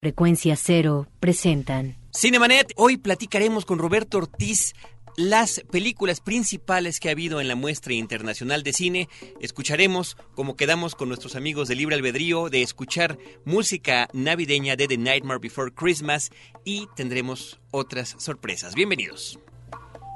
[0.00, 1.96] Frecuencia Cero presentan.
[2.14, 4.74] Cinemanet, hoy platicaremos con Roberto Ortiz
[5.16, 9.08] las películas principales que ha habido en la muestra internacional de cine.
[9.40, 14.98] Escucharemos, como quedamos con nuestros amigos de Libre Albedrío, de escuchar música navideña de The
[14.98, 16.30] Nightmare Before Christmas
[16.64, 18.76] y tendremos otras sorpresas.
[18.76, 19.40] Bienvenidos.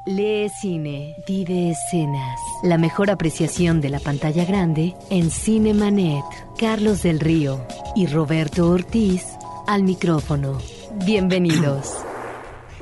[0.07, 2.39] Lee cine, vive escenas.
[2.63, 6.25] La mejor apreciación de la pantalla grande en Cinemanet.
[6.57, 9.25] Carlos del Río y Roberto Ortiz
[9.67, 10.59] al micrófono.
[11.05, 11.93] Bienvenidos.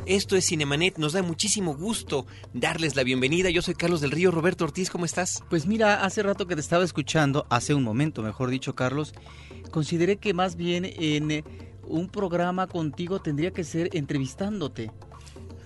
[0.07, 3.51] Esto es Cinemanet, nos da muchísimo gusto darles la bienvenida.
[3.51, 5.45] Yo soy Carlos del Río, Roberto Ortiz, ¿cómo estás?
[5.51, 9.15] Pues mira, hace rato que te estaba escuchando, hace un momento, mejor dicho, Carlos,
[9.71, 11.45] consideré que más bien en eh,
[11.87, 14.91] un programa contigo tendría que ser entrevistándote.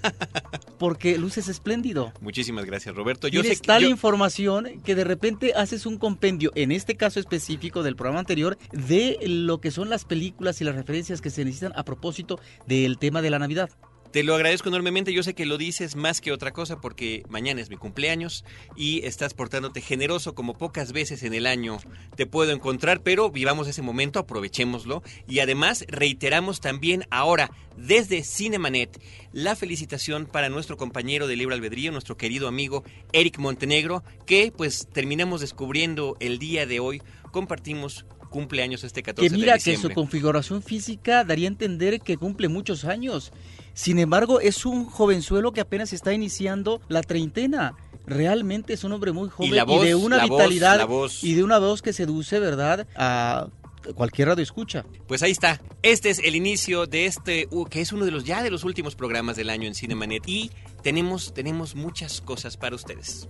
[0.79, 2.13] Porque luces espléndido.
[2.21, 3.29] Muchísimas gracias, Roberto.
[3.29, 6.97] Yo Tienes sé que- tal yo- información que de repente haces un compendio, en este
[6.97, 11.31] caso específico del programa anterior, de lo que son las películas y las referencias que
[11.31, 13.71] se necesitan a propósito del tema de la Navidad.
[14.15, 15.13] Te lo agradezco enormemente.
[15.13, 18.45] Yo sé que lo dices más que otra cosa porque mañana es mi cumpleaños
[18.77, 21.79] y estás portándote generoso como pocas veces en el año
[22.15, 29.03] te puedo encontrar, pero vivamos ese momento, aprovechémoslo y además reiteramos también ahora desde Cinemanet
[29.33, 34.87] la felicitación para nuestro compañero de Libre Albedrío, nuestro querido amigo Eric Montenegro, que pues
[34.93, 39.91] terminamos descubriendo el día de hoy, compartimos cumpleaños este 14 Que mira de que su
[39.91, 43.33] configuración física daría a entender que cumple muchos años.
[43.75, 47.75] Sin embargo, es un jovenzuelo que apenas está iniciando la treintena.
[48.07, 51.25] Realmente es un hombre muy joven voz, de una voz, vitalidad voz.
[51.25, 52.87] y de una voz que seduce, ¿verdad?
[52.95, 53.49] A
[53.95, 54.85] cualquier radio escucha.
[55.07, 55.61] Pues ahí está.
[55.83, 58.65] Este es el inicio de este, uh, que es uno de los ya de los
[58.65, 60.23] últimos programas del año en Cinemanet.
[60.29, 60.51] Y
[60.83, 63.29] tenemos, tenemos muchas cosas para ustedes.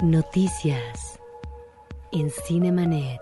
[0.00, 1.18] Noticias
[2.12, 3.20] en Cinemanet.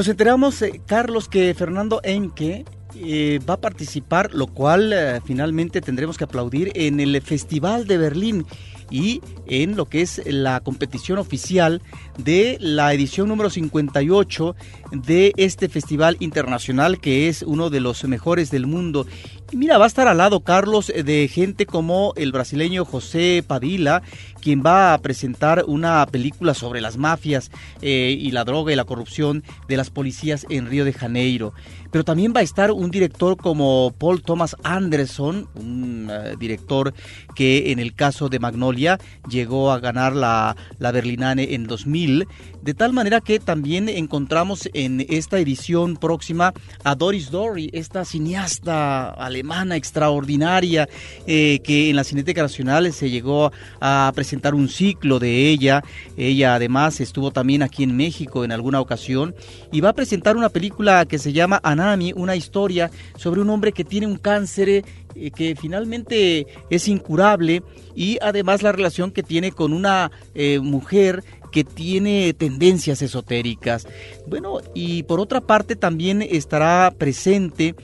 [0.00, 5.82] Nos enteramos, eh, Carlos, que Fernando Enke eh, va a participar, lo cual eh, finalmente
[5.82, 8.46] tendremos que aplaudir en el Festival de Berlín
[8.90, 11.82] y en lo que es la competición oficial
[12.16, 14.56] de la edición número 58
[14.92, 19.06] de este festival internacional que es uno de los mejores del mundo.
[19.52, 24.00] Mira, va a estar al lado Carlos eh, de gente como el brasileño José Padilla,
[24.40, 27.50] quien va a presentar una película sobre las mafias
[27.82, 31.52] eh, y la droga y la corrupción de las policías en Río de Janeiro.
[31.90, 36.94] Pero también va a estar un director como Paul Thomas Anderson, un eh, director
[37.34, 42.28] que en el caso de Magnolia llegó a ganar la, la Berlinale en 2000,
[42.62, 49.10] de tal manera que también encontramos en esta edición próxima a Doris Dory, esta cineasta
[49.10, 49.39] alemana
[49.72, 50.88] extraordinaria
[51.26, 55.82] eh, que en la Cineteca Nacional se llegó a presentar un ciclo de ella.
[56.16, 59.34] Ella además estuvo también aquí en México en alguna ocasión
[59.72, 63.72] y va a presentar una película que se llama Anami, una historia sobre un hombre
[63.72, 67.62] que tiene un cáncer eh, que finalmente es incurable
[67.94, 73.86] y además la relación que tiene con una eh, mujer que tiene tendencias esotéricas.
[74.26, 77.74] Bueno, y por otra parte también estará presente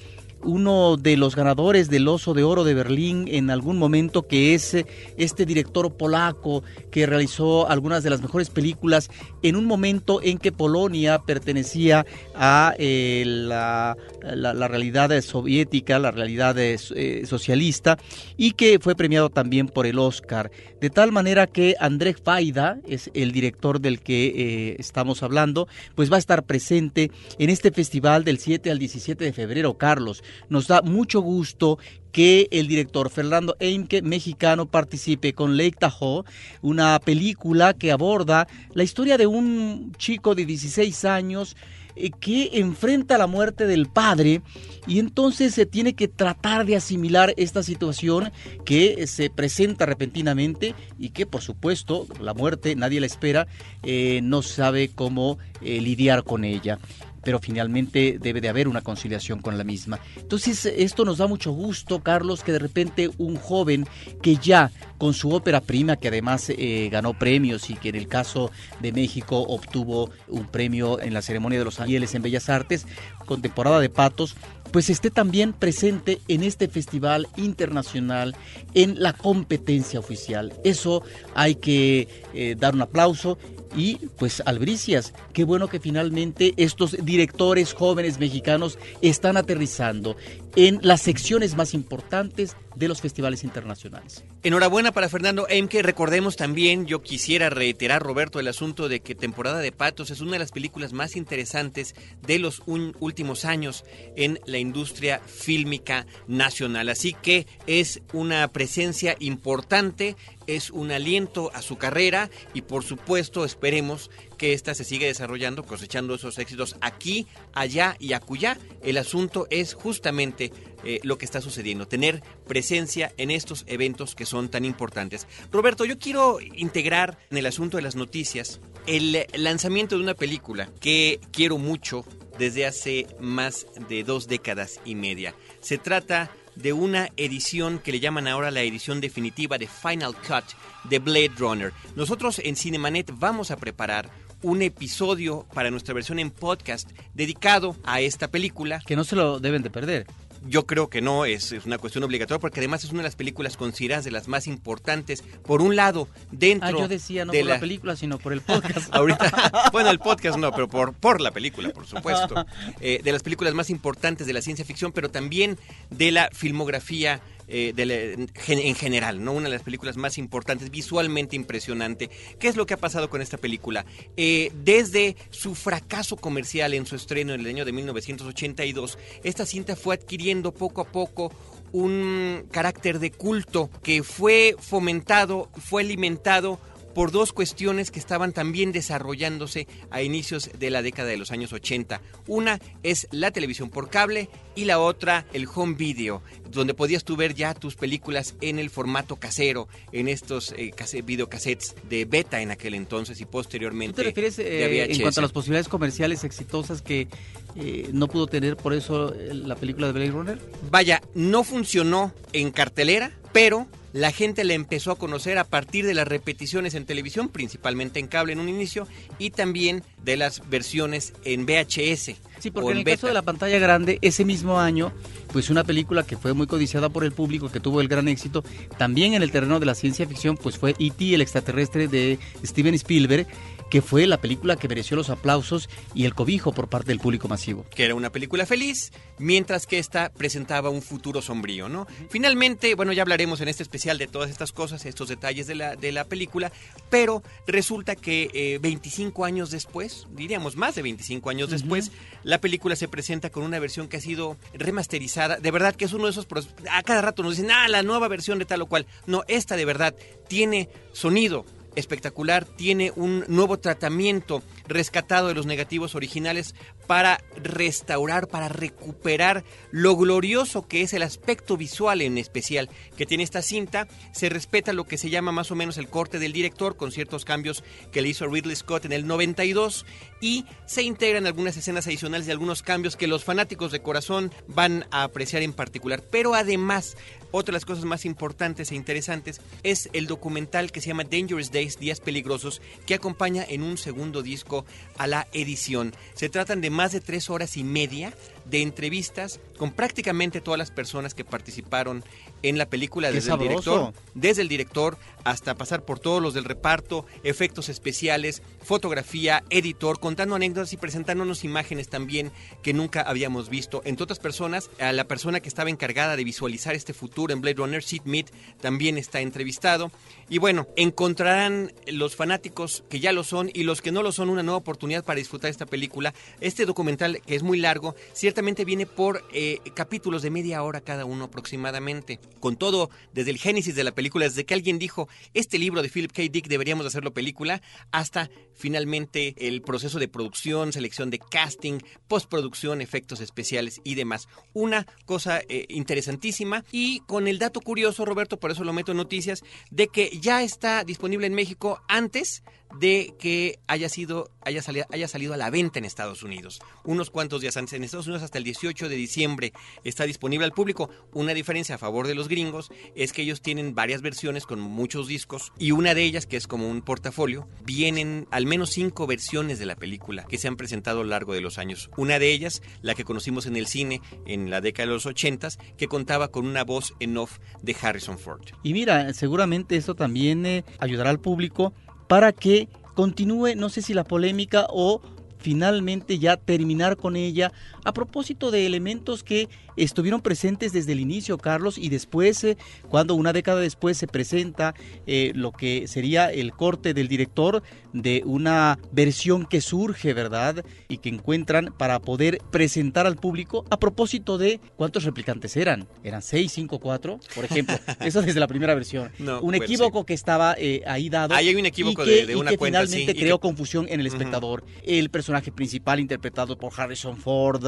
[0.47, 4.73] uno de los ganadores del Oso de Oro de Berlín en algún momento, que es
[4.75, 4.87] eh,
[5.17, 9.11] este director polaco que realizó algunas de las mejores películas
[9.43, 16.59] en un momento en que Polonia pertenecía a eh, la, la- realidad soviética, la realidad
[16.59, 16.95] eh, so-
[17.27, 17.99] socialista,
[18.37, 20.51] y que fue premiado también por el Oscar.
[20.81, 26.17] De tal manera que Andrzej Faida es el director del que estamos hablando, pues va
[26.17, 30.23] a estar presente en este festival del 7 al 17 de febrero, Carlos.
[30.49, 31.79] Nos da mucho gusto
[32.13, 36.25] que el director Fernando Eimke, mexicano, participe con Lake Tahoe,
[36.63, 41.57] una película que aborda la historia de un chico de 16 años
[41.99, 44.43] eh, que enfrenta la muerte del padre
[44.87, 48.33] y entonces se tiene que tratar de asimilar esta situación
[48.67, 53.47] que se presenta repentinamente y que por supuesto la muerte nadie la espera,
[53.83, 56.79] eh, no sabe cómo eh, lidiar con ella
[57.27, 59.99] pero finalmente debe de haber una conciliación con la misma.
[60.17, 63.85] Entonces, esto nos da mucho gusto, Carlos, que de repente un joven
[64.23, 68.07] que ya con su ópera prima, que además eh, ganó premios y que en el
[68.07, 72.87] caso de México obtuvo un premio en la ceremonia de los Ángeles en Bellas Artes,
[73.27, 74.37] con temporada de patos,
[74.73, 78.35] pues esté también presente en este festival internacional,
[78.75, 80.55] en la competencia oficial.
[80.65, 81.03] Eso
[81.35, 83.39] hay que eh, dar un aplauso
[83.77, 90.17] y pues albricias, qué bueno que finalmente estos directores jóvenes mexicanos están aterrizando
[90.55, 94.23] en las secciones más importantes de los festivales internacionales.
[94.43, 95.83] Enhorabuena para Fernando Emke.
[95.83, 100.33] Recordemos también, yo quisiera reiterar, Roberto, el asunto de que Temporada de Patos es una
[100.33, 103.85] de las películas más interesantes de los últimos años
[104.15, 106.91] en la industria fílmica nacional.
[106.91, 113.45] Así que es una presencia importante, es un aliento a su carrera y por supuesto
[113.45, 118.59] esperemos que ésta se siga desarrollando, cosechando esos éxitos aquí, allá y acullá.
[118.83, 120.53] El asunto es justamente
[120.85, 125.27] eh, lo que está sucediendo, tener presencia en estos eventos que son tan importantes.
[125.51, 130.71] Roberto, yo quiero integrar en el asunto de las noticias el lanzamiento de una película
[130.81, 132.05] que quiero mucho
[132.39, 135.35] desde hace más de dos décadas y media.
[135.61, 140.45] Se trata de una edición que le llaman ahora la edición definitiva de Final Cut
[140.85, 141.73] de Blade Runner.
[141.95, 144.11] Nosotros en Cinemanet vamos a preparar
[144.43, 148.81] un episodio para nuestra versión en podcast dedicado a esta película.
[148.87, 150.07] Que no se lo deben de perder.
[150.49, 153.57] Yo creo que no, es, una cuestión obligatoria porque además es una de las películas
[153.57, 155.23] consideradas de las más importantes.
[155.23, 156.69] Por un lado, dentro.
[156.69, 157.61] Ah, yo decía no por la...
[157.61, 158.89] película, sino por el podcast.
[158.95, 162.35] Ahorita, bueno, el podcast no, pero por, por la película, por supuesto.
[162.81, 165.59] Eh, de las películas más importantes de la ciencia ficción, pero también
[165.91, 169.33] de la filmografía eh, en general, ¿no?
[169.33, 172.11] Una de las películas más importantes, visualmente impresionante.
[172.39, 173.87] ¿Qué es lo que ha pasado con esta película?
[174.17, 179.77] Eh, desde su fracaso comercial en su estreno en el año de 1982, esta cinta
[179.77, 181.33] fue adquiriendo poco a poco
[181.73, 186.59] un carácter de culto que fue fomentado, fue alimentado
[186.97, 191.53] por dos cuestiones que estaban también desarrollándose a inicios de la década de los años
[191.53, 192.01] 80.
[192.27, 197.15] Una es la televisión por cable y la otra el home video, donde podías tú
[197.15, 200.73] ver ya tus películas en el formato casero, en estos eh,
[201.05, 203.97] videocassettes de beta en aquel entonces y posteriormente.
[203.97, 207.09] ¿Tú te refieres eh, en cuanto a las posibilidades comerciales exitosas que
[207.57, 210.39] eh, no pudo tener por eso la película de Blade Runner?
[210.71, 215.93] Vaya, no funcionó en cartelera, pero la gente la empezó a conocer a partir de
[215.93, 218.89] las repeticiones en televisión, principalmente en cable en un inicio,
[219.19, 222.15] y también de las versiones en VHS.
[222.39, 224.91] Sí, porque en, el caso de la pantalla grande, ese mismo año,
[225.35, 228.43] pues una película que fue muy codiciada por el público, que tuvo el gran éxito,
[228.79, 232.73] también en el terreno de la ciencia ficción, pues fue E.T., el extraterrestre de Steven
[232.73, 233.27] Spielberg,
[233.71, 237.29] que fue la película que mereció los aplausos y el cobijo por parte del público
[237.29, 237.65] masivo.
[237.75, 241.87] Que era una película feliz, mientras que esta presentaba un futuro sombrío, ¿no?
[242.11, 245.77] Finalmente, bueno, ya hablaremos en este especial de todas estas cosas, estos detalles de la,
[245.77, 246.53] de la película,
[246.91, 251.91] pero resulta que 25 eh, años después, diríamos más de 25 años después,
[252.23, 255.37] la película se presenta con una versión que ha sido remasterizada.
[255.39, 256.27] De verdad que es uno de esos...
[256.71, 258.87] A cada rato nos dicen, ah, la nueva versión de tal o cual.
[259.07, 259.95] No, esta de verdad
[260.29, 261.45] tiene sonido,
[261.77, 266.55] espectacular, tiene un nuevo tratamiento rescatado de los negativos originales
[266.87, 273.25] para restaurar, para recuperar lo glorioso que es el aspecto visual en especial que tiene
[273.25, 273.89] esta cinta.
[274.13, 277.25] Se respeta lo que se llama más o menos el corte del director con ciertos
[277.25, 277.63] cambios
[277.93, 279.87] que le hizo Ridley Scott en el 92
[280.21, 284.87] y se integran algunas escenas adicionales y algunos cambios que los fanáticos de corazón van
[284.91, 286.03] a apreciar en particular.
[286.11, 286.97] Pero además,
[287.31, 291.51] otra de las cosas más importantes e interesantes es el documental que se llama Dangerous
[291.75, 294.65] Días Peligrosos, que acompaña en un segundo disco
[294.97, 295.93] a la edición.
[296.15, 298.15] Se tratan de más de tres horas y media
[298.49, 302.05] de entrevistas con prácticamente todas las personas que participaron
[302.43, 306.45] en la película desde el director, desde el director hasta pasar por todos los del
[306.45, 312.31] reparto, efectos especiales, fotografía, editor, contando anécdotas y presentándonos imágenes también
[312.63, 313.83] que nunca habíamos visto.
[313.85, 317.57] Entre otras personas, a la persona que estaba encargada de visualizar este futuro en Blade
[317.57, 318.27] Runner, Sid Mead,
[318.61, 319.91] también está entrevistado.
[320.29, 324.31] Y bueno, encontrarán los fanáticos que ya lo son y los que no lo son
[324.31, 326.15] una nueva oportunidad para disfrutar esta película.
[326.41, 331.05] Este documental, que es muy largo, ciertamente viene por eh, capítulos de media hora cada
[331.05, 335.59] uno aproximadamente con todo desde el génesis de la película, desde que alguien dijo, este
[335.59, 336.23] libro de Philip K.
[336.31, 341.79] Dick deberíamos hacerlo película, hasta finalmente el proceso de producción, selección de casting,
[342.09, 344.29] postproducción, efectos especiales y demás.
[344.53, 348.99] Una cosa eh, interesantísima y con el dato curioso, Roberto, por eso lo meto en
[348.99, 352.43] noticias, de que ya está disponible en México antes
[352.79, 356.61] de que haya sido haya salido, haya salido a la venta en Estados Unidos.
[356.85, 360.53] Unos cuantos días antes en Estados Unidos hasta el 18 de diciembre está disponible al
[360.53, 360.89] público.
[361.13, 365.09] Una diferencia a favor de los gringos es que ellos tienen varias versiones con muchos
[365.09, 369.59] discos y una de ellas que es como un portafolio vienen al menos cinco versiones
[369.59, 371.91] de la película que se han presentado a lo largo de los años.
[371.97, 375.37] Una de ellas, la que conocimos en el cine en la década de los 80
[375.77, 378.43] que contaba con una voz en off de Harrison Ford.
[378.63, 381.75] Y mira, seguramente eso también eh, ayudará al público
[382.09, 385.01] para que continúe, no sé si la polémica o
[385.39, 387.53] finalmente ya terminar con ella
[387.85, 392.57] a propósito de elementos que estuvieron presentes desde el inicio, Carlos, y después, eh,
[392.89, 394.75] cuando una década después se presenta
[395.07, 400.65] eh, lo que sería el corte del director de una versión que surge, ¿verdad?
[400.89, 405.87] Y que encuentran para poder presentar al público a propósito de cuántos replicantes eran.
[406.05, 407.21] ¿Eran seis, cinco, cuatro?
[407.35, 409.11] Por ejemplo, eso desde la primera versión.
[409.43, 411.35] un equívoco que estaba eh, ahí dado.
[411.35, 414.65] Ahí hay un equívoco de, una que cuenta, finalmente creó confusión en el espectador.
[414.83, 417.65] El personaje principal interpretado por Harrison Ford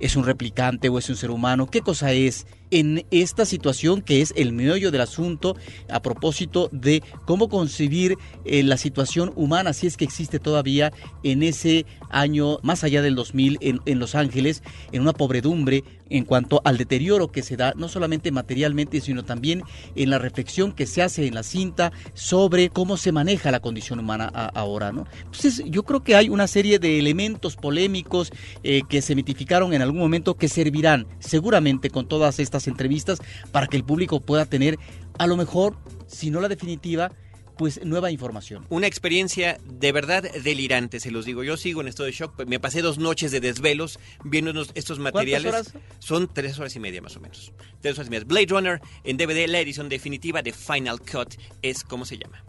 [0.00, 1.43] es un replicante o es un ser humano.
[1.70, 2.46] ¿Qué cosa es?
[2.70, 5.56] en esta situación que es el meollo del asunto
[5.88, 11.44] a propósito de cómo concebir eh, la situación humana, si es que existe todavía en
[11.44, 16.60] ese año más allá del 2000 en, en Los Ángeles, en una pobredumbre en cuanto
[16.64, 19.62] al deterioro que se da, no solamente materialmente, sino también
[19.94, 23.98] en la reflexión que se hace en la cinta sobre cómo se maneja la condición
[23.98, 24.92] humana ahora.
[24.92, 25.06] ¿no?
[25.24, 28.30] Entonces, yo creo que hay una serie de elementos polémicos
[28.62, 33.20] eh, que se mitificaron en algún momento que servirán seguramente con todas estas entrevistas
[33.52, 34.78] para que el público pueda tener,
[35.18, 37.10] a lo mejor, si no la definitiva,
[37.56, 38.66] pues nueva información.
[38.68, 41.42] Una experiencia de verdad delirante, se los digo.
[41.42, 42.44] Yo sigo en estado de shock.
[42.46, 45.52] Me pasé dos noches de desvelos viendo estos materiales.
[45.52, 45.74] Horas?
[45.98, 47.52] Son tres horas y media más o menos.
[47.80, 48.24] Tres horas y media.
[48.26, 52.44] Blade Runner en DVD, la edición definitiva de Final Cut es como se llama.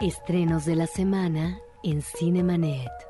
[0.00, 3.09] Estrenos de la semana en Cinemanet.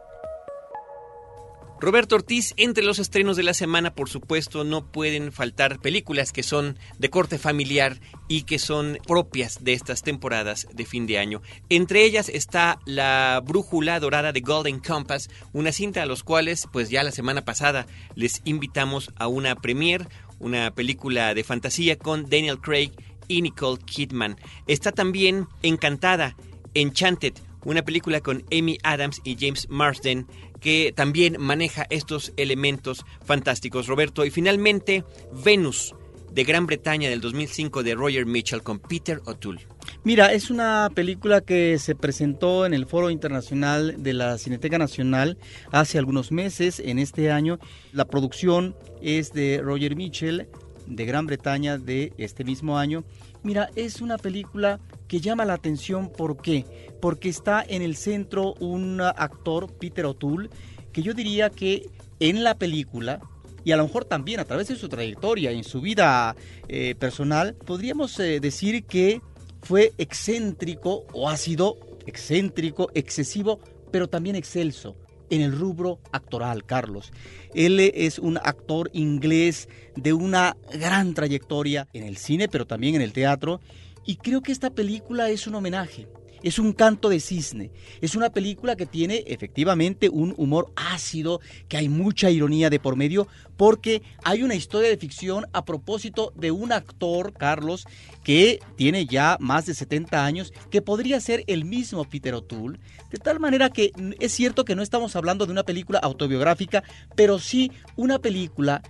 [1.81, 6.43] Roberto Ortiz, entre los estrenos de la semana, por supuesto, no pueden faltar películas que
[6.43, 11.41] son de corte familiar y que son propias de estas temporadas de fin de año.
[11.71, 16.91] Entre ellas está La Brújula Dorada de Golden Compass, una cinta a los cuales, pues
[16.91, 20.07] ya la semana pasada les invitamos a una premiere,
[20.39, 22.91] una película de fantasía con Daniel Craig
[23.27, 24.37] y Nicole Kidman.
[24.67, 26.37] Está también Encantada,
[26.75, 27.33] Enchanted,
[27.65, 30.27] una película con Amy Adams y James Marsden
[30.61, 34.25] que también maneja estos elementos fantásticos, Roberto.
[34.25, 35.05] Y finalmente,
[35.45, 35.95] Venus,
[36.33, 39.67] de Gran Bretaña del 2005 de Roger Mitchell con Peter O'Toole.
[40.05, 45.39] Mira, es una película que se presentó en el Foro Internacional de la Cineteca Nacional
[45.73, 47.59] hace algunos meses, en este año.
[47.93, 50.49] La producción es de Roger Mitchell,
[50.91, 53.05] de Gran Bretaña, de este mismo año.
[53.43, 56.67] Mira, es una película que llama la atención, ¿por qué?
[57.01, 60.51] Porque está en el centro un actor, Peter O'Toole,
[60.93, 63.21] que yo diría que en la película,
[63.65, 66.37] y a lo mejor también a través de su trayectoria, en su vida
[66.69, 69.23] eh, personal, podríamos eh, decir que
[69.63, 74.97] fue excéntrico o ha sido excéntrico, excesivo, pero también excelso
[75.31, 77.13] en el rubro actoral, Carlos.
[77.55, 83.03] Él es un actor inglés de una gran trayectoria en el cine, pero también en
[83.03, 83.61] el teatro,
[84.05, 86.09] y creo que esta película es un homenaje.
[86.43, 87.71] Es un canto de cisne.
[88.01, 92.97] Es una película que tiene efectivamente un humor ácido, que hay mucha ironía de por
[92.97, 97.87] medio, porque hay una historia de ficción a propósito de un actor, Carlos,
[98.25, 102.79] que tiene ya más de 70 años, que podría ser el mismo Peter O'Toole.
[103.11, 106.85] De tal manera que es cierto que no estamos hablando de una película autobiográfica,
[107.17, 108.83] pero sí una película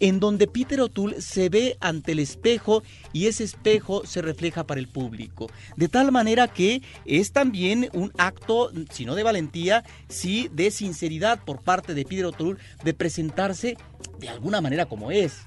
[0.00, 4.80] en donde Peter O'Toole se ve ante el espejo y ese espejo se refleja para
[4.80, 5.48] el público.
[5.76, 11.44] De tal manera que es también un acto, si no de valentía, sí de sinceridad
[11.44, 13.76] por parte de Peter O'Toole de presentarse
[14.18, 15.42] de alguna manera como es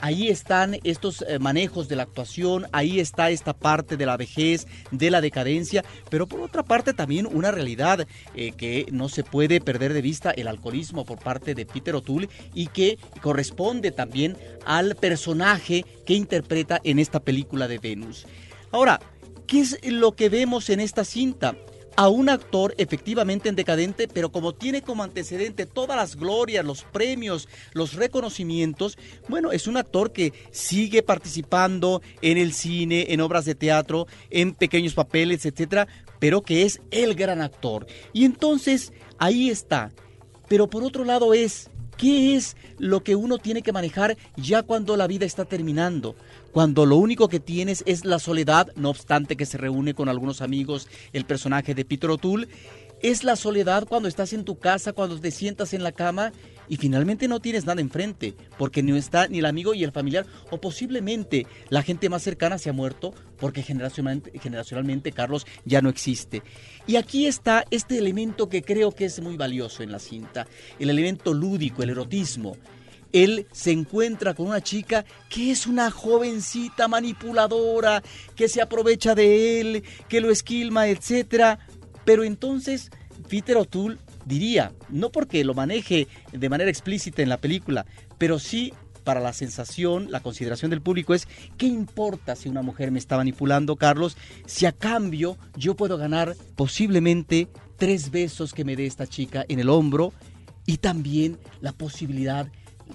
[0.00, 4.66] ahí están estos eh, manejos de la actuación, ahí está esta parte de la vejez,
[4.90, 9.60] de la decadencia, pero por otra parte también una realidad eh, que no se puede
[9.60, 14.96] perder de vista, el alcoholismo por parte de Peter O'Toole y que corresponde también al
[14.96, 18.26] personaje que interpreta en esta película de Venus.
[18.72, 19.00] Ahora,
[19.46, 21.56] ¿qué es lo que vemos en esta cinta?
[21.96, 26.82] A un actor efectivamente en decadente, pero como tiene como antecedente todas las glorias, los
[26.82, 28.98] premios, los reconocimientos,
[29.28, 34.54] bueno, es un actor que sigue participando en el cine, en obras de teatro, en
[34.54, 35.88] pequeños papeles, etcétera,
[36.18, 37.86] pero que es el gran actor.
[38.12, 39.92] Y entonces ahí está.
[40.48, 44.96] Pero por otro lado es ¿Qué es lo que uno tiene que manejar ya cuando
[44.96, 46.14] la vida está terminando?
[46.56, 50.40] cuando lo único que tienes es la soledad, no obstante que se reúne con algunos
[50.40, 52.48] amigos el personaje de Peter O'Toole,
[53.02, 56.32] es la soledad cuando estás en tu casa, cuando te sientas en la cama
[56.68, 60.26] y finalmente no tienes nada enfrente, porque no está ni el amigo y el familiar,
[60.50, 65.88] o posiblemente la gente más cercana se ha muerto, porque generacionalmente, generacionalmente Carlos ya no
[65.88, 66.42] existe.
[66.86, 70.46] Y aquí está este elemento que creo que es muy valioso en la cinta,
[70.78, 72.56] el elemento lúdico, el erotismo
[73.12, 78.02] él se encuentra con una chica que es una jovencita manipuladora,
[78.34, 81.58] que se aprovecha de él, que lo esquilma, etc.
[82.06, 82.90] Pero entonces
[83.28, 87.84] Peter O'Toole diría, no porque lo maneje de manera explícita en la película,
[88.16, 88.72] pero sí
[89.04, 93.16] para la sensación, la consideración del público es, ¿qué importa si una mujer me está
[93.16, 94.16] manipulando, Carlos?
[94.46, 99.60] Si a cambio yo puedo ganar posiblemente tres besos que me dé esta chica en
[99.60, 100.12] el hombro
[100.64, 102.50] y también la posibilidad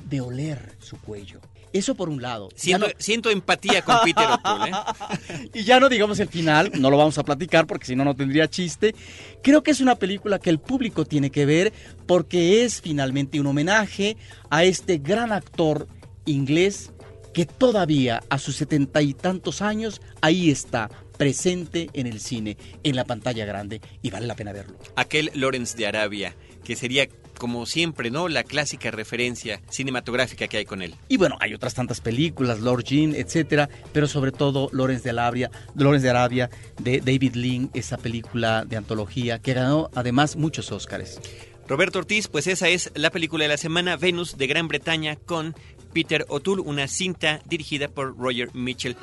[0.10, 1.40] de oler su cuello.
[1.74, 2.50] Eso por un lado.
[2.56, 4.72] Siento, Ya no- siento empatía con Peter O'Toole.
[4.72, 5.50] ¿eh?
[5.54, 8.16] y ya no digamos el final, no lo vamos a platicar porque si no, no
[8.16, 8.94] tendría chiste.
[9.42, 11.72] Creo que es una película que el público tiene que ver
[12.08, 14.18] porque es finalmente un homenaje
[14.50, 15.88] a este gran actor
[16.26, 16.92] inglés
[17.34, 22.96] que todavía a sus setenta y tantos años ahí está presente en el cine, en
[22.96, 24.78] la pantalla grande y vale la pena verlo.
[24.96, 27.08] Aquel Lawrence de Arabia, que sería
[27.42, 28.30] como siempre, ¿no?
[28.30, 30.94] La clásica referencia cinematográfica que hay con él.
[31.08, 35.50] Y bueno, hay otras tantas películas, Lord Jean, etcétera, pero sobre todo Lawrence de Arabia,
[35.74, 41.20] Lawrence de Arabia de David Lean, esa película de antología que ganó además muchos Óscares.
[41.68, 45.56] Roberto Ortiz, pues esa es la película de la semana, Venus de Gran Bretaña con
[45.94, 48.96] Peter O'Toole, una cinta dirigida por Roger Mitchell.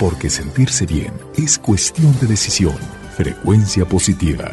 [0.00, 2.78] Porque sentirse bien es cuestión de decisión.
[3.14, 4.50] Frecuencia positiva.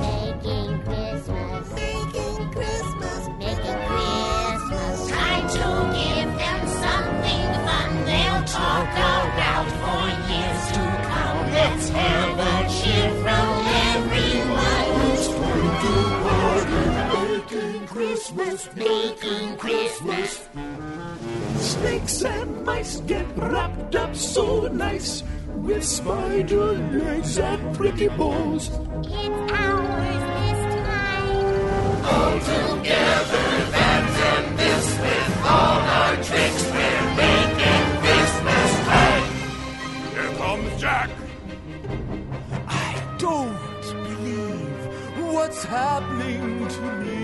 [0.03, 1.71] Making Christmas.
[1.71, 3.29] Making Christmas.
[3.39, 5.09] Making Christmas.
[5.09, 10.03] Time to give them something fun they'll talk about for
[10.33, 11.51] years to come.
[11.53, 12.30] Let's have
[18.31, 18.75] Christmas.
[18.75, 20.47] Making Christmas.
[21.57, 28.69] Snakes and mice get wrapped up so nice with spider legs and pretty bows.
[29.03, 32.01] It's ours this time.
[40.13, 41.09] Here comes Jack.
[42.67, 47.20] I don't believe what's happening to me.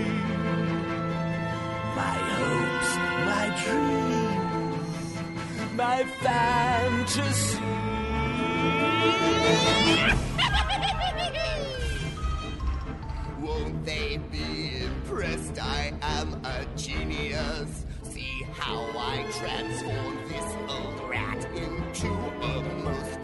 [1.98, 2.90] My hopes,
[3.30, 5.10] my dreams,
[5.74, 7.58] my fantasy.
[13.40, 14.48] Won't they be
[14.84, 15.58] impressed?
[15.60, 17.84] I am a genius.
[18.04, 22.10] See how I transform this old rat into
[22.52, 23.17] a most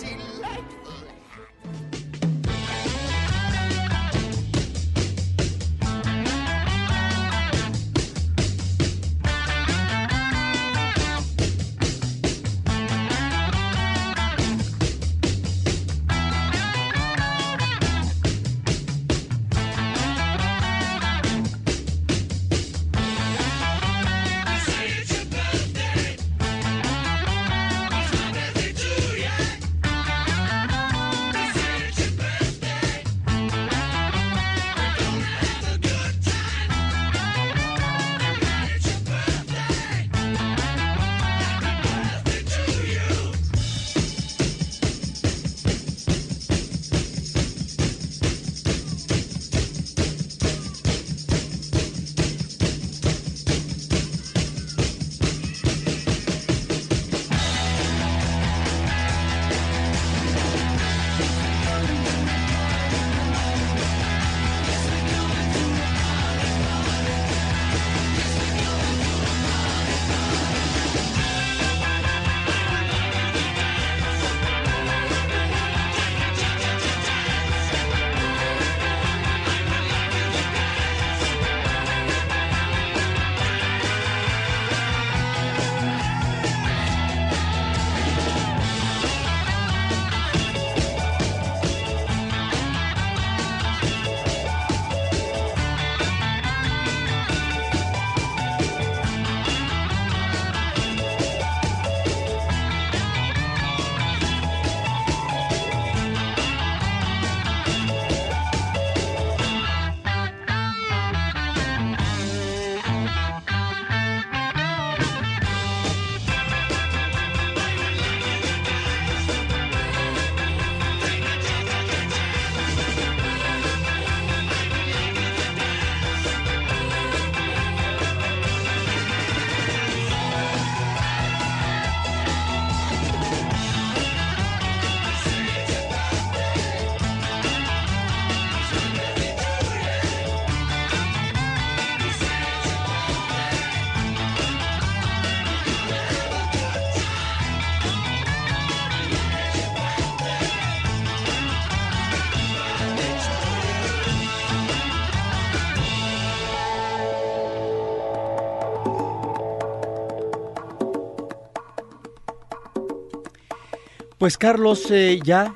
[164.24, 165.54] Pues Carlos, eh, ya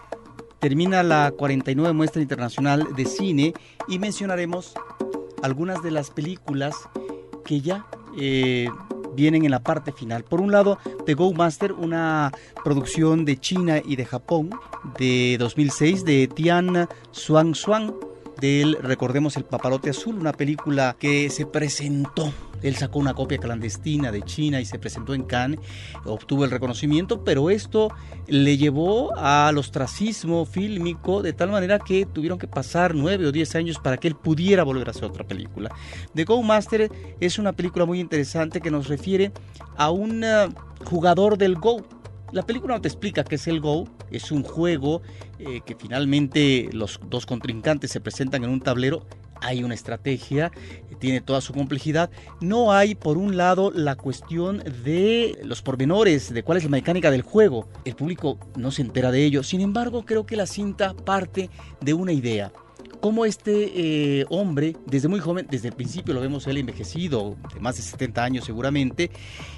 [0.58, 3.54] termina la 49 muestra internacional de cine
[3.88, 4.74] y mencionaremos
[5.42, 6.76] algunas de las películas
[7.46, 7.86] que ya
[8.20, 8.68] eh,
[9.14, 10.22] vienen en la parte final.
[10.22, 10.76] Por un lado,
[11.06, 12.30] The Go Master, una
[12.62, 14.50] producción de China y de Japón
[14.98, 17.94] de 2006 de Tian Xuan Xuan
[18.40, 22.32] del, recordemos, El Papalote Azul, una película que se presentó.
[22.62, 25.60] Él sacó una copia clandestina de China y se presentó en Cannes,
[26.04, 27.88] obtuvo el reconocimiento, pero esto
[28.26, 33.54] le llevó al ostracismo fílmico de tal manera que tuvieron que pasar nueve o diez
[33.54, 35.70] años para que él pudiera volver a hacer otra película.
[36.14, 39.30] The Go Master es una película muy interesante que nos refiere
[39.76, 40.48] a un eh,
[40.84, 41.84] jugador del Go,
[42.32, 45.02] la película no te explica qué es el Go, es un juego
[45.38, 49.06] eh, que finalmente los dos contrincantes se presentan en un tablero.
[49.40, 50.50] Hay una estrategia,
[50.90, 52.10] eh, tiene toda su complejidad.
[52.40, 57.10] No hay, por un lado, la cuestión de los pormenores, de cuál es la mecánica
[57.10, 57.68] del juego.
[57.84, 59.42] El público no se entera de ello.
[59.42, 62.52] Sin embargo, creo que la cinta parte de una idea
[63.00, 67.60] cómo este eh, hombre, desde muy joven, desde el principio lo vemos él envejecido, de
[67.60, 69.10] más de 70 años seguramente,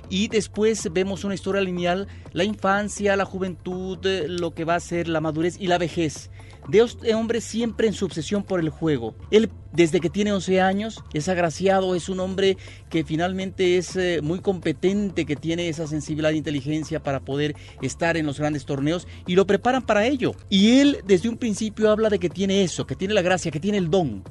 [0.09, 4.81] y después vemos una historia lineal, la infancia, la juventud, eh, lo que va a
[4.81, 6.31] ser la madurez y la vejez.
[6.71, 9.17] De este hombre siempre en su obsesión por el juego.
[9.33, 12.57] Él desde que tiene 11 años es agraciado, es un hombre
[12.89, 18.17] que finalmente es eh, muy competente, que tiene esa sensibilidad e inteligencia para poder estar
[18.17, 20.33] en los grandes torneos y lo preparan para ello.
[20.49, 23.59] Y él desde un principio habla de que tiene eso, que tiene la gracia, que
[23.59, 24.23] tiene el don.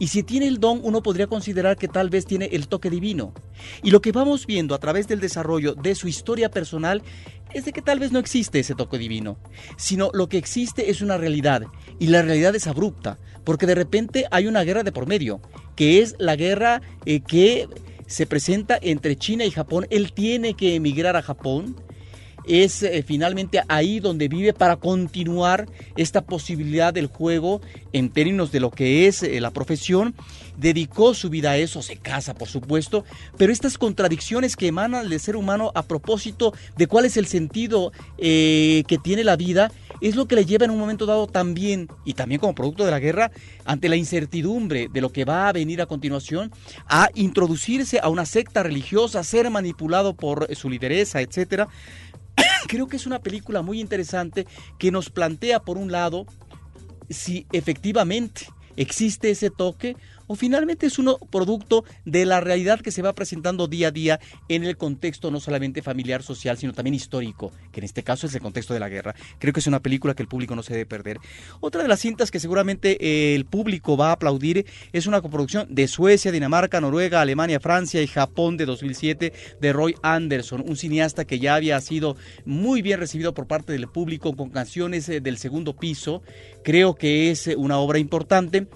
[0.00, 3.34] Y si tiene el don, uno podría considerar que tal vez tiene el toque divino.
[3.82, 7.02] Y lo que vamos viendo a través del desarrollo de su historia personal
[7.54, 9.38] es de que tal vez no existe ese toque divino,
[9.76, 11.64] sino lo que existe es una realidad.
[11.98, 15.40] Y la realidad es abrupta, porque de repente hay una guerra de por medio,
[15.76, 17.68] que es la guerra eh, que
[18.06, 19.86] se presenta entre China y Japón.
[19.90, 21.76] Él tiene que emigrar a Japón
[22.50, 27.60] es eh, finalmente ahí donde vive para continuar esta posibilidad del juego
[27.92, 30.16] en términos de lo que es eh, la profesión.
[30.56, 33.04] Dedicó su vida a eso, se casa por supuesto,
[33.38, 37.92] pero estas contradicciones que emanan del ser humano a propósito de cuál es el sentido
[38.18, 41.88] eh, que tiene la vida, es lo que le lleva en un momento dado también,
[42.04, 43.30] y también como producto de la guerra,
[43.64, 46.50] ante la incertidumbre de lo que va a venir a continuación,
[46.86, 51.68] a introducirse a una secta religiosa, a ser manipulado por su lideresa, etcétera.
[52.68, 54.46] Creo que es una película muy interesante
[54.78, 56.26] que nos plantea, por un lado,
[57.08, 58.46] si efectivamente
[58.76, 59.96] existe ese toque
[60.30, 64.20] o finalmente es un producto de la realidad que se va presentando día a día
[64.48, 68.34] en el contexto no solamente familiar, social, sino también histórico, que en este caso es
[68.36, 69.16] el contexto de la guerra.
[69.40, 71.18] Creo que es una película que el público no se debe perder.
[71.58, 75.66] Otra de las cintas que seguramente eh, el público va a aplaudir es una coproducción
[75.68, 81.24] de Suecia, Dinamarca, Noruega, Alemania, Francia y Japón de 2007 de Roy Anderson, un cineasta
[81.24, 85.38] que ya había sido muy bien recibido por parte del público con canciones eh, del
[85.38, 86.22] segundo piso.
[86.62, 88.68] Creo que es una obra importante.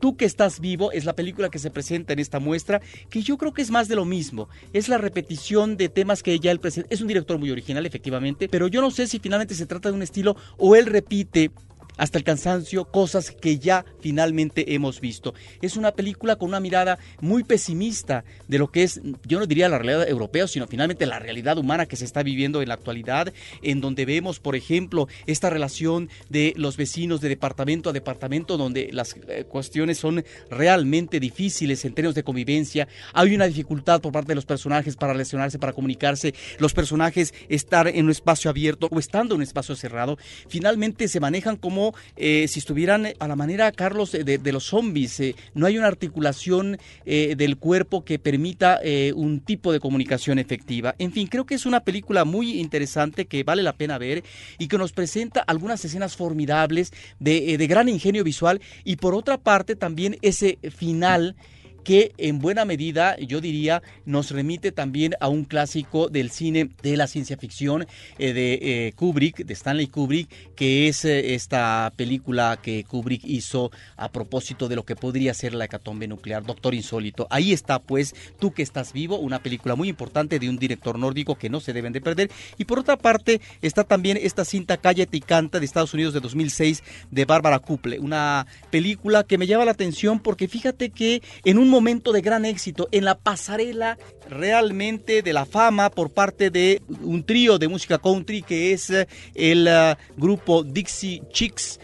[0.00, 3.36] Tú que estás vivo es la película que se presenta en esta muestra, que yo
[3.36, 4.48] creo que es más de lo mismo.
[4.72, 6.88] Es la repetición de temas que ya él presenta.
[6.90, 9.94] Es un director muy original, efectivamente, pero yo no sé si finalmente se trata de
[9.94, 11.50] un estilo o él repite
[11.96, 15.34] hasta el cansancio, cosas que ya finalmente hemos visto.
[15.60, 19.68] Es una película con una mirada muy pesimista de lo que es, yo no diría
[19.68, 23.32] la realidad europea, sino finalmente la realidad humana que se está viviendo en la actualidad,
[23.62, 28.90] en donde vemos, por ejemplo, esta relación de los vecinos de departamento a departamento, donde
[28.92, 32.88] las eh, cuestiones son realmente difíciles en términos de convivencia.
[33.12, 37.88] Hay una dificultad por parte de los personajes para relacionarse, para comunicarse, los personajes estar
[37.88, 41.79] en un espacio abierto o estando en un espacio cerrado, finalmente se manejan como
[42.16, 45.20] eh, si estuvieran a la manera, Carlos, de, los zombies.
[45.20, 48.80] eh, no hay una articulación eh, del cuerpo que permita
[49.14, 50.94] un tipo de comunicación efectiva.
[50.98, 54.22] En fin, creo que es una película muy interesante que vale la pena ver
[54.58, 59.38] y que nos presenta algunas escenas formidables de, de gran ingenio visual y por otra
[59.38, 61.36] parte también ese final
[61.84, 66.96] que en buena medida, yo diría, nos remite también a un clásico del cine de
[66.96, 67.86] la ciencia ficción
[68.18, 73.70] eh, de eh, Kubrick, de Stanley Kubrick, que es eh, esta película que Kubrick hizo
[73.96, 77.26] a propósito de lo que podría ser la hecatombe nuclear, Doctor Insólito.
[77.30, 81.36] Ahí está, pues, Tú que estás vivo, una película muy importante de un director nórdico
[81.36, 82.30] que no se deben de perder.
[82.58, 86.20] Y por otra parte, está también esta cinta Cállate y Canta de Estados Unidos de
[86.20, 91.58] 2006 de Bárbara Kuple, una película que me llama la atención porque fíjate que en
[91.58, 96.82] un momento de gran éxito, en la pasarela realmente de la fama por parte de
[97.02, 101.80] un trío de música country que es eh, el eh, grupo Dixie Chicks,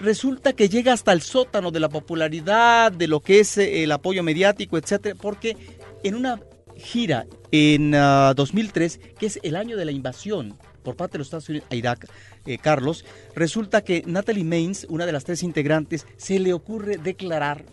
[0.00, 3.92] resulta que llega hasta el sótano de la popularidad, de lo que es eh, el
[3.92, 5.56] apoyo mediático, etcétera, porque
[6.02, 6.40] en una
[6.76, 11.28] gira en ah, 2003, que es el año de la invasión por parte de los
[11.28, 12.06] Estados Unidos a Irak,
[12.60, 17.64] Carlos, resulta que Natalie Maines, una de las tres integrantes, se le ocurre declarar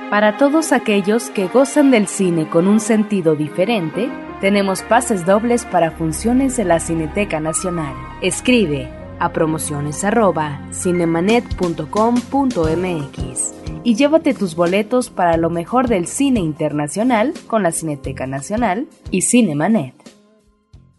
[0.10, 4.10] Para todos aquellos que gozan del cine con un sentido diferente,
[4.42, 7.96] tenemos pases dobles para funciones de la Cineteca Nacional.
[8.22, 17.34] Escribe a promociones arroba cinemanet.com.mx y llévate tus boletos para lo mejor del cine internacional
[17.48, 20.16] con la Cineteca Nacional y Cinemanet.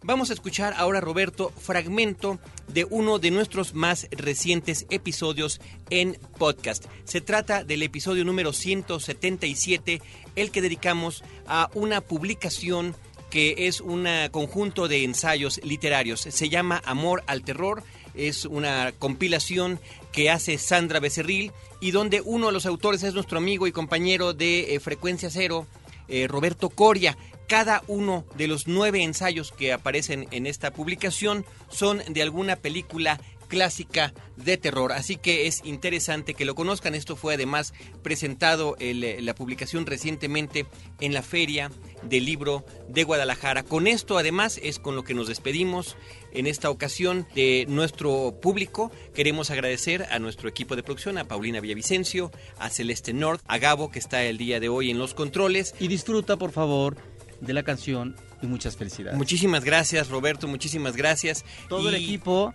[0.07, 6.85] Vamos a escuchar ahora, Roberto, fragmento de uno de nuestros más recientes episodios en podcast.
[7.03, 10.01] Se trata del episodio número 177,
[10.37, 12.95] el que dedicamos a una publicación
[13.29, 16.21] que es un conjunto de ensayos literarios.
[16.21, 17.83] Se llama Amor al Terror.
[18.17, 19.79] Es una compilación
[20.11, 24.33] que hace Sandra Becerril y donde uno de los autores es nuestro amigo y compañero
[24.33, 25.67] de eh, Frecuencia Cero,
[26.07, 27.17] eh, Roberto Coria.
[27.47, 33.21] Cada uno de los nueve ensayos que aparecen en esta publicación son de alguna película
[33.47, 34.91] clásica de terror.
[34.91, 36.95] Así que es interesante que lo conozcan.
[36.95, 40.65] Esto fue además presentado el, la publicación recientemente
[40.99, 41.71] en la Feria
[42.03, 43.63] del Libro de Guadalajara.
[43.63, 45.95] Con esto además es con lo que nos despedimos
[46.31, 48.91] en esta ocasión de nuestro público.
[49.13, 53.89] Queremos agradecer a nuestro equipo de producción, a Paulina Villavicencio, a Celeste North, a Gabo
[53.89, 55.73] que está el día de hoy en los controles.
[55.79, 56.97] Y disfruta, por favor,
[57.41, 59.17] de la canción y muchas felicidades.
[59.17, 61.45] Muchísimas gracias, Roberto, muchísimas gracias.
[61.69, 62.53] Todo el equipo,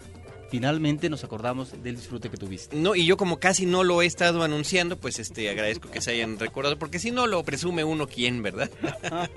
[0.52, 2.76] finalmente nos acordamos del disfrute que tuviste.
[2.76, 6.10] No, y yo como casi no lo he estado anunciando, pues este agradezco que se
[6.10, 8.70] hayan recordado, porque si no lo presume uno quién, ¿verdad?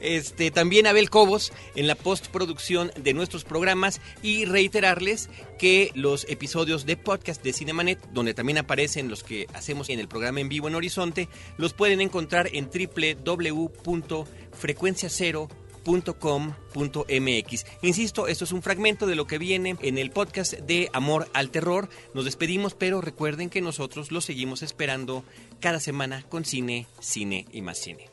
[0.00, 6.86] este también Abel Cobos en la postproducción de nuestros programas y reiterarles que los episodios
[6.86, 10.68] de podcast de Cinemanet, donde también aparecen los que hacemos en el programa en vivo
[10.68, 12.70] en Horizonte, los pueden encontrar en
[15.84, 17.66] www.frecuenciacero.com.mx.
[17.82, 21.50] Insisto, esto es un fragmento de lo que viene en el podcast de Amor al
[21.50, 21.88] Terror.
[22.14, 25.24] Nos despedimos, pero recuerden que nosotros lo seguimos esperando
[25.60, 28.10] cada semana con cine, cine y más cine.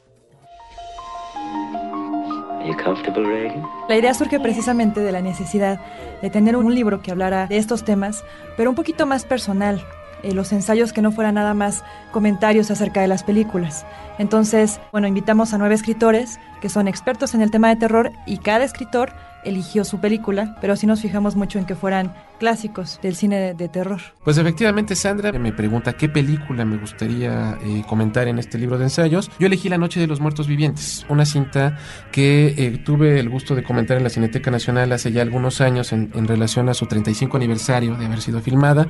[3.87, 5.79] La idea surge precisamente de la necesidad
[6.21, 8.23] de tener un libro que hablara de estos temas,
[8.57, 9.85] pero un poquito más personal.
[10.23, 13.85] Eh, los ensayos que no fueran nada más comentarios acerca de las películas.
[14.17, 18.37] Entonces, bueno, invitamos a nueve escritores que son expertos en el tema de terror y
[18.37, 19.13] cada escritor
[19.45, 23.69] eligió su película, pero sí nos fijamos mucho en que fueran clásicos del cine de,
[23.69, 24.01] terror.
[24.23, 28.85] Pues efectivamente Sandra me pregunta qué película me gustaría eh, comentar en este libro de
[28.85, 29.31] ensayos.
[29.39, 31.77] Yo elegí La Noche de los Muertos Vivientes, una cinta
[32.11, 35.93] que eh, tuve el gusto de comentar en la Cineteca Nacional hace ya algunos años
[35.93, 38.87] en, en relación a su 35 aniversario de haber sido filmada.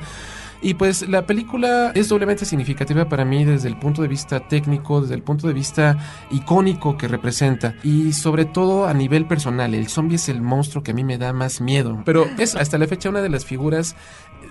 [0.66, 5.00] Y pues la película es doblemente significativa para mí desde el punto de vista técnico,
[5.00, 5.96] desde el punto de vista
[6.32, 9.76] icónico que representa y sobre todo a nivel personal.
[9.76, 12.02] El zombie es el monstruo que a mí me da más miedo.
[12.04, 13.96] Pero es hasta la fecha una de las figuras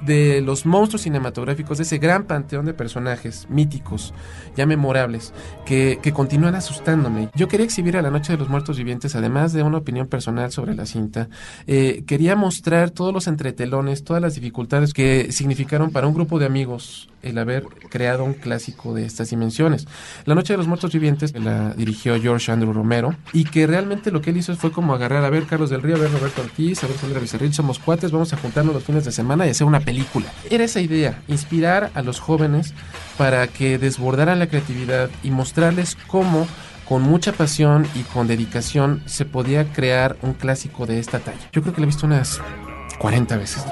[0.03, 4.15] de los monstruos cinematográficos, de ese gran panteón de personajes míticos,
[4.57, 5.33] ya memorables,
[5.65, 7.31] que, que continúan asustándome.
[7.35, 10.53] Yo quería exhibir a La Noche de los Muertos Vivientes, además de una opinión personal
[10.53, 11.29] sobre la cinta,
[11.67, 16.47] eh, quería mostrar todos los entretelones, todas las dificultades que significaron para un grupo de
[16.47, 19.87] amigos el haber creado un clásico de estas dimensiones.
[20.25, 24.21] La Noche de los Muertos Vivientes la dirigió George Andrew Romero y que realmente lo
[24.21, 26.83] que él hizo fue como agarrar a ver Carlos del Río, a ver Roberto Ortiz,
[26.85, 29.67] a ver Sandra Becerril, somos cuates, vamos a juntarnos los fines de semana y hacer
[29.67, 30.27] una película.
[30.51, 32.75] Era esa idea, inspirar a los jóvenes
[33.19, 36.47] para que desbordaran la creatividad y mostrarles cómo
[36.85, 41.49] con mucha pasión y con dedicación se podía crear un clásico de esta talla.
[41.53, 42.41] Yo creo que lo he visto unas
[42.99, 43.65] 40 veces.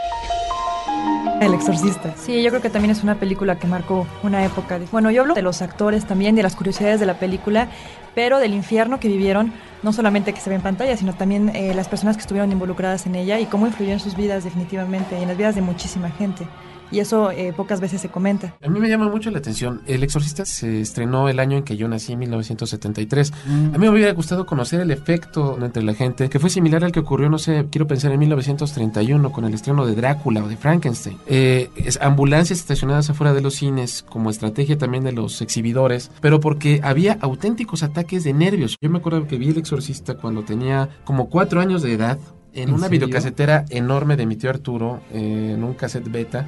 [1.40, 2.14] El Exorcista.
[2.16, 4.78] Sí, yo creo que también es una película que marcó una época.
[4.78, 4.86] De...
[4.92, 7.68] Bueno, yo hablo de los actores también, de las curiosidades de la película,
[8.14, 11.74] pero del infierno que vivieron, no solamente que se ve en pantalla, sino también eh,
[11.74, 15.22] las personas que estuvieron involucradas en ella y cómo influyó en sus vidas definitivamente y
[15.22, 16.46] en las vidas de muchísima gente
[16.92, 18.54] y eso eh, pocas veces se comenta.
[18.62, 19.80] A mí me llama mucho la atención.
[19.86, 23.32] El Exorcista se estrenó el año en que yo nací, en 1973.
[23.32, 26.92] A mí me hubiera gustado conocer el efecto entre la gente, que fue similar al
[26.92, 30.56] que ocurrió, no sé, quiero pensar en 1931 con el estreno de Drácula o de
[30.56, 31.16] Frankenstein.
[31.26, 36.40] Eh, es ambulancias estacionadas afuera de los cines como estrategia también de los exhibidores, pero
[36.40, 38.76] porque había auténticos ataques de nervios.
[38.80, 42.18] Yo me acuerdo que vi El Exorcista cuando tenía como cuatro años de edad
[42.52, 43.06] en, una serio?
[43.06, 46.46] videocasetera enorme de mi tío Arturo, eh, en un cassette beta.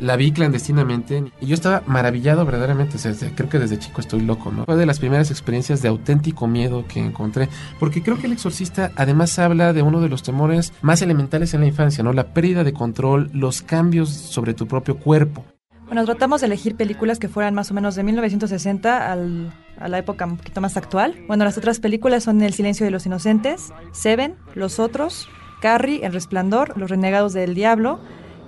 [0.00, 2.96] La vi clandestinamente y yo estaba maravillado verdaderamente.
[2.96, 4.64] O sea, creo que desde chico estoy loco, ¿no?
[4.64, 7.48] Fue de las primeras experiencias de auténtico miedo que encontré.
[7.78, 11.60] Porque creo que el exorcista además habla de uno de los temores más elementales en
[11.60, 12.12] la infancia, ¿no?
[12.12, 15.44] La pérdida de control, los cambios sobre tu propio cuerpo.
[15.86, 19.98] Bueno, tratamos de elegir películas que fueran más o menos de 1960 al- a la
[19.98, 21.14] época un poquito más actual.
[21.26, 25.28] Bueno, las otras películas son El silencio de los inocentes, Seven, Los Otros,
[25.60, 28.00] Carrie, El Resplandor, Los Renegados del Diablo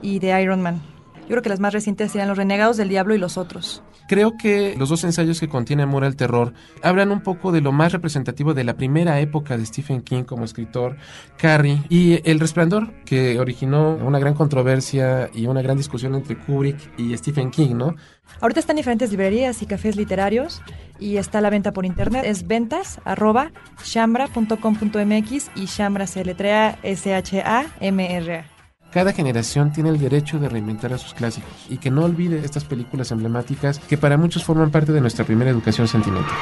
[0.03, 0.83] y The Iron Man.
[1.27, 3.83] Yo creo que las más recientes serían Los Renegados del Diablo y Los Otros.
[4.07, 6.53] Creo que los dos ensayos que contiene Amor al Terror
[6.85, 10.45] hablan un poco de lo más representativo de la primera época de Stephen King como
[10.45, 10.97] escritor,
[11.37, 16.79] Carrie, y El Resplandor, que originó una gran controversia y una gran discusión entre Kubrick
[16.97, 17.97] y Stephen King, ¿no?
[18.41, 20.63] Ahorita están diferentes librerías y cafés literarios
[21.01, 22.25] y está a la venta por internet.
[22.25, 23.51] Es ventas arroba
[23.85, 28.56] shambra.com.mx y shambra se letrea S-H-A-M-R-A.
[28.97, 32.65] Cada generación tiene el derecho de reinventar a sus clásicos y que no olvide estas
[32.65, 36.33] películas emblemáticas que para muchos forman parte de nuestra primera educación sentimental.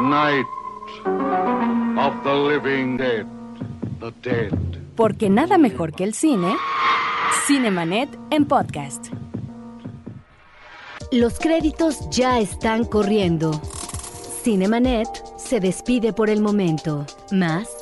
[0.00, 0.46] Night
[1.98, 3.26] of the living dead.
[3.98, 4.52] The dead.
[4.94, 6.54] Porque nada mejor que el cine,
[7.48, 9.08] Cinemanet en podcast.
[11.10, 13.60] Los créditos ya están corriendo.
[14.44, 17.04] Cinemanet se despide por el momento.
[17.32, 17.81] Más